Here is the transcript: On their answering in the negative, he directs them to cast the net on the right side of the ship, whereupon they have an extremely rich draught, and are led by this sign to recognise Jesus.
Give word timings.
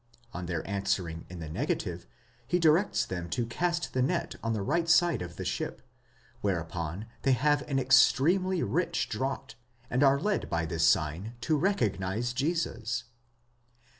On 0.33 0.47
their 0.47 0.67
answering 0.67 1.27
in 1.29 1.37
the 1.37 1.47
negative, 1.47 2.07
he 2.47 2.57
directs 2.57 3.05
them 3.05 3.29
to 3.29 3.45
cast 3.45 3.93
the 3.93 4.01
net 4.01 4.33
on 4.41 4.53
the 4.53 4.63
right 4.63 4.89
side 4.89 5.21
of 5.21 5.35
the 5.35 5.45
ship, 5.45 5.83
whereupon 6.41 7.05
they 7.21 7.33
have 7.33 7.61
an 7.69 7.77
extremely 7.77 8.63
rich 8.63 9.09
draught, 9.09 9.53
and 9.91 10.01
are 10.01 10.19
led 10.19 10.49
by 10.49 10.65
this 10.65 10.87
sign 10.87 11.35
to 11.41 11.55
recognise 11.55 12.33
Jesus. 12.33 13.03